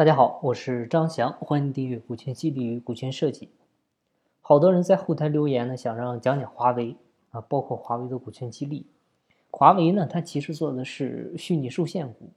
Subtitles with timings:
[0.00, 3.50] 大家好，我是张翔，欢迎订阅股权激励与股权设计。
[4.40, 6.96] 好多人在后台留言呢，想让讲讲华为
[7.32, 8.86] 啊，包括华为的股权激励。
[9.50, 12.30] 华为呢，它其实做的是虚拟受限股，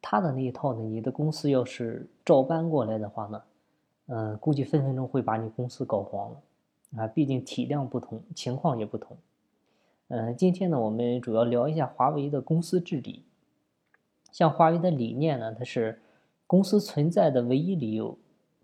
[0.00, 3.42] 它的那一套呢，你的公司要是照搬过来的话呢，
[4.06, 6.40] 嗯，估计分分钟会把你公司搞黄了
[6.96, 9.14] 啊，毕竟体量不同，情况也不同。
[10.08, 13.22] 嗯，今天呢，我们主要聊一下华为的公司治理。
[14.30, 16.00] 像华为的理念呢，它是
[16.52, 18.18] 公司存在的唯一理由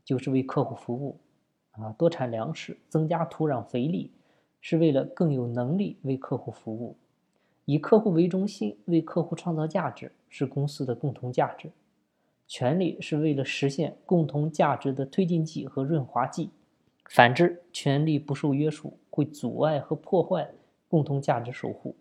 [0.04, 1.18] 就是为客户服务，
[1.70, 4.12] 啊，多产粮食，增加土壤肥力，
[4.60, 6.98] 是为了更有能力为客户服务，
[7.64, 11.70] 以客户为中心，为客户创造价值，是公司的共同价值。
[12.46, 16.50] 权力是为了实现共同价值的推进剂和润滑剂，
[17.08, 20.50] 反之，权力不受约束，会阻碍和破坏
[20.88, 21.96] 共同价值守护。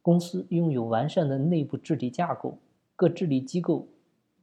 [0.00, 2.56] 公司拥有完善的内部治理架构。
[2.96, 3.88] 各治理机构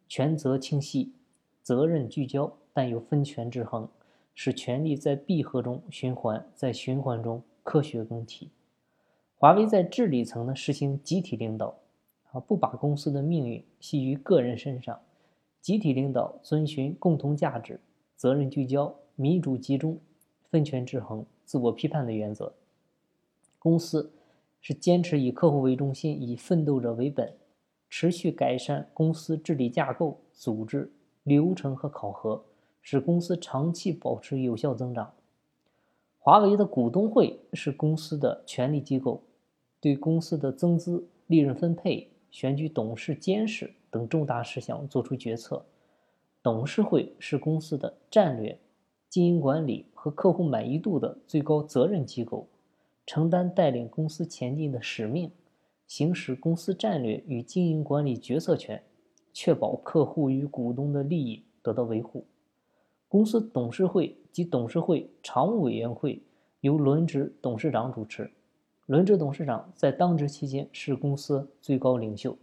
[0.07, 1.11] 权责清晰，
[1.61, 3.89] 责任聚焦，但又分权制衡，
[4.33, 8.49] 使权力在闭合中循环，在循环中科学更替。
[9.35, 11.77] 华为在治理层呢实行集体领导，
[12.31, 14.99] 啊，不把公司的命运系于个人身上，
[15.61, 17.79] 集体领导遵循共同价值、
[18.15, 19.99] 责任聚焦、民主集中、
[20.49, 22.53] 分权制衡、自我批判的原则。
[23.59, 24.11] 公司
[24.61, 27.33] 是坚持以客户为中心，以奋斗者为本。
[27.89, 30.91] 持续改善公司治理架构、组织
[31.23, 32.43] 流程和考核，
[32.81, 35.13] 使公司长期保持有效增长。
[36.19, 39.23] 华为的股东会是公司的权力机构，
[39.79, 45.65] 对公司的增资、利润分配、选举董事、监事等重大事项作出决策。
[46.43, 48.59] 董事会是公司的战略、
[49.09, 52.47] 经营管理和客户满意度的最高责任机构，
[53.05, 55.31] 承担带领公司前进的使命。
[55.87, 58.83] 行使公司战略与经营管理决策权，
[59.33, 62.25] 确保客户与股东的利益得到维护。
[63.07, 66.21] 公司董事会及董事会常务委员会
[66.59, 68.29] 由轮值董事长主持，
[68.85, 72.37] 轮值董事长在当职期间是公司最高领袖。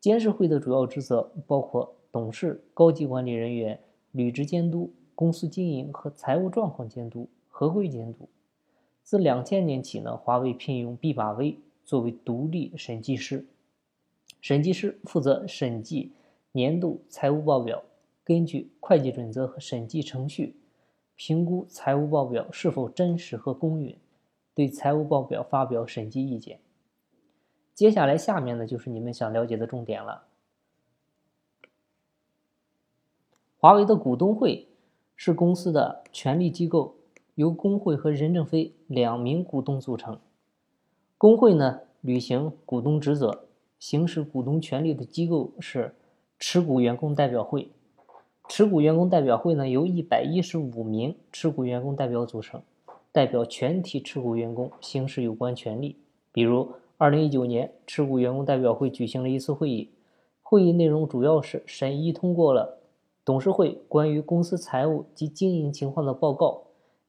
[0.00, 3.78] 监事会的主要职责包括董事、高级管理人员、
[4.10, 8.28] 履职监督、公司经营和财务状况监督、合规监督。
[9.04, 11.56] 自两千年起呢，华为聘用毕马威。
[11.88, 13.46] 作为独立审计师，
[14.42, 16.12] 审计师负责审计
[16.52, 17.82] 年度财务报表，
[18.22, 20.54] 根据会计准则和审计程序，
[21.16, 23.96] 评估财务报表是否真实和公允，
[24.54, 26.60] 对财务报表发表审计意见。
[27.72, 30.24] 接下来，下面呢就是你们想了解的重点了。
[33.56, 34.68] 华为的股东会
[35.16, 36.96] 是公司的权力机构，
[37.34, 40.20] 由工会和任正非两名股东组成。
[41.18, 43.46] 工会呢，履行股东职责、
[43.80, 45.92] 行使股东权利的机构是
[46.38, 47.68] 持股员工代表会。
[48.48, 52.62] 持股员工代表会呢，由一百一十五名持股员工代表组成，
[53.10, 55.96] 代表全体持股员工行使有关权利。
[56.30, 59.90] 比如，二零一九年，持股员工代表会举行了一次会议，
[60.40, 62.78] 会议内容主要是审议通过了
[63.24, 66.62] 董事会关于公司财务及经营情况的报告、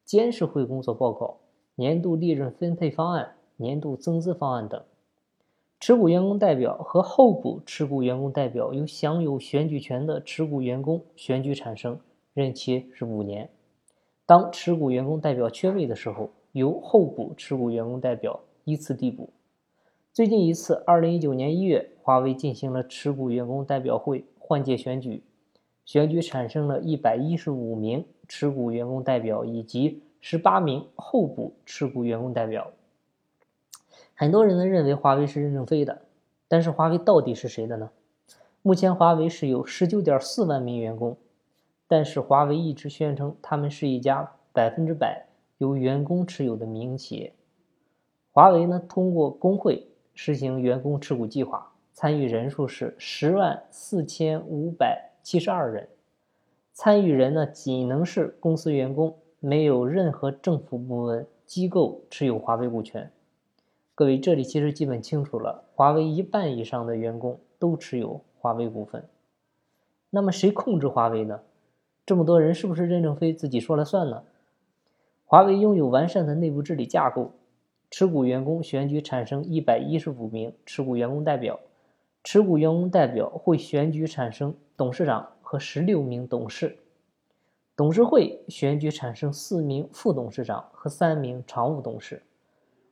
[0.04, 1.38] 监事会工作报告、
[1.76, 3.36] 年度利润分配方案。
[3.62, 4.82] 年度增资方案等，
[5.82, 12.00] 持股员工代表和候补持股员工代表由享有选举权的持股员工选举产生，
[12.34, 13.50] 任期是五年。
[14.26, 19.30] 当持股员工代表缺位的时候，由候补持股员工代表依次递补。
[20.14, 25.22] 最近一次，二零一九年一月，华为进行了持股员工代表会换届选举，
[25.84, 32.72] 选举产生了一百一十五名持股员工代表以及十八名候补持股员工代表。
[34.20, 36.02] 很多人呢认为华为是任正非的，
[36.50, 37.90] 但是华为到底是谁的呢？
[38.62, 41.16] 目前华为是有十九点四万名员工，
[41.88, 45.28] 但是华为一直宣称他们是一家百分之百
[45.60, 47.32] 由员工持有的民营企业。
[48.34, 55.88] 华为呢通过工会实行员工持股计划，参与人数是十万四千五百七十二人，
[56.74, 63.10] 参与人呢仅能是公司员工，没有任何政府部门机构持有华为股权。
[64.00, 65.66] 各位，这里其实基本清楚了。
[65.76, 69.04] 华为一半以上的员工都持有华为股份。
[70.10, 71.42] 那么谁控制华为呢？
[72.06, 74.24] 这么多人是不是任正非自己说了算呢？
[75.26, 77.34] 华为拥有完善的内部治理架构，
[77.92, 81.60] 持股员工选举产生一百一十五名持股员工代表，
[82.24, 86.78] 持股员工代表会选举产生董事长和十六名董事，
[87.76, 92.24] 董事会选举产生四名副董事长和三名常务董事。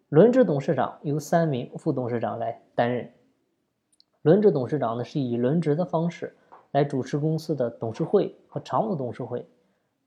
[0.10, 3.12] 轮值董事长由三名副董事长来担任。
[4.22, 6.38] 轮值董事长呢是以轮值的方式
[6.72, 9.46] 来主持公司的董事会和常务董事会。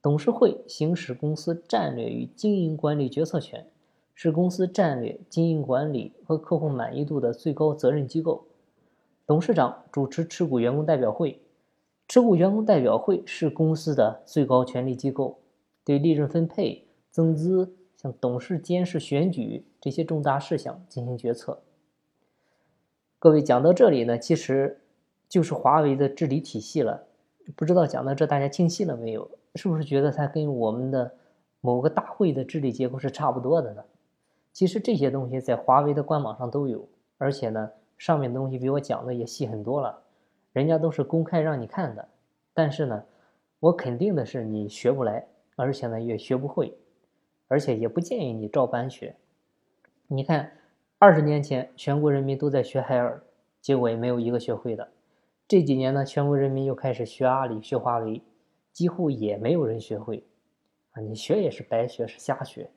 [0.01, 3.67] 董事会行使公司战略与经营管理决策权，
[4.15, 8.47] 是公司战略、经营管理和客户满意度的最高责任机构。
[9.27, 11.43] 董事长主持持股员工代表会，
[12.09, 15.41] 持股员工代表会是公司的最高权力机构，
[15.85, 21.61] 对利润分配、增资、像董事监事选举这些重大事项进行决策。
[23.19, 24.81] 各位讲到这里呢，其实
[25.29, 27.07] 就是华为的治理体系了。
[27.55, 29.31] 不知道讲到这大家清晰了没有？
[29.55, 31.15] 是不是觉得它跟我们的
[31.61, 33.85] 某个大会的治理结构是差不多的呢？
[34.51, 36.89] 其实这些东西在华为的官网上都有，
[37.19, 40.01] 而且呢，上面东西比我讲的也细很多了，
[40.55, 42.09] 人家都是公开让你看的。
[42.55, 43.05] 但是呢，
[43.59, 46.75] 我肯定的是你学不来，而且呢也学不会，
[47.51, 49.17] 而且也不建议你照搬学。
[50.07, 50.53] 你看。
[51.03, 53.23] 二十年前，全国人民都在学海尔，
[53.63, 54.87] 结果也没有一个学会的。
[55.49, 58.21] 这几年呢，全国人民又开始学阿里、学华为，
[58.71, 60.23] 几乎也没有人学会。
[60.91, 62.71] 啊，你学也是白学，是瞎学。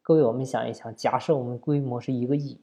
[0.00, 2.58] 各位，我们想一想，假设我们规模是一个亿，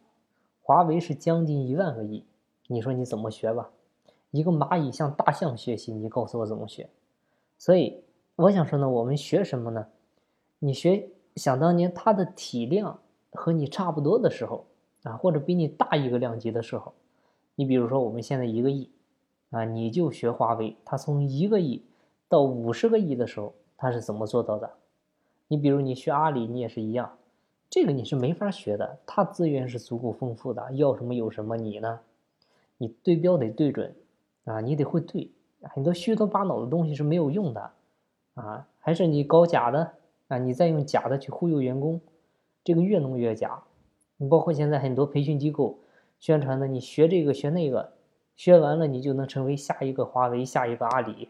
[0.64, 2.26] 华为是将近一万个亿，
[2.66, 3.70] 你说你怎么学吧？
[4.32, 6.90] 一个蚂蚁向大象学习，你告诉我怎么学？
[7.60, 8.04] 所以
[8.38, 9.86] 我想说呢，我们学什么呢？
[10.58, 13.00] 你学，想当年它的体量
[13.32, 14.68] 和你差不多的时候。
[15.04, 16.94] 啊，或者比你大一个量级的时候，
[17.56, 18.92] 你比如说我们现在一个亿，
[19.50, 21.86] 啊，你就学华为，它从一个亿
[22.28, 24.70] 到五十个亿的时候，它是怎么做到的？
[25.48, 27.18] 你比如你学阿里，你也是一样，
[27.70, 32.02] 这个你是没法学的，它资源是足够丰富的，要什么有什么，你呢？
[32.78, 33.96] 你对标得对准，
[34.44, 35.32] 啊，你得会对，
[35.62, 37.72] 很多虚头巴脑的东西是没有用的，
[38.34, 39.94] 啊，还是你搞假的，
[40.30, 42.00] 啊，你再用假的去忽悠员工，
[42.64, 43.62] 这个越弄越假。
[44.16, 45.80] 你包括现在很多培训机构
[46.20, 47.94] 宣传的，你学这个学那个，
[48.36, 51.30] 学完了你就能成为下一个华为、下一个阿里。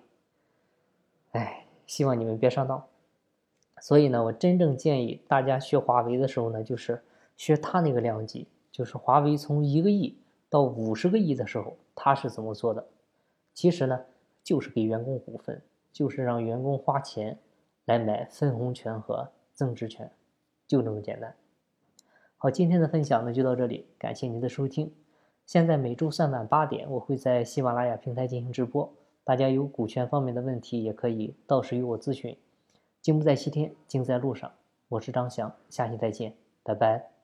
[1.32, 2.86] 哎，希望你们别上当。
[3.80, 7.02] 所以呢，我真正建议大家学华为的时候呢，就是
[7.38, 10.18] 学他那个量级，就是华为从一个亿
[10.50, 12.86] 到五十个亿的时候，他是怎么做的？
[13.54, 14.02] 其实呢，
[14.44, 15.62] 就是给员工股份，
[15.94, 17.38] 就是让员工花钱
[17.90, 20.12] 来买分红权和增值权，
[20.68, 21.34] 就这么简单。
[22.38, 24.94] 好，今天的分享呢就到这里，感谢您的收听。
[25.48, 28.94] 现在每周三晚八点，我会在喜马拉雅平台进行直播，
[29.24, 32.38] 大家有股权方面的问题，也可以到时与我咨询。
[33.02, 34.52] 金不在西天，金在路上。
[34.90, 37.19] 我是张翔，下期再见，拜拜。